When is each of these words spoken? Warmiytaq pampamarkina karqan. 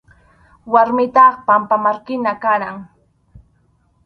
Warmiytaq 0.73 1.33
pampamarkina 1.47 2.31
karqan. 2.41 2.77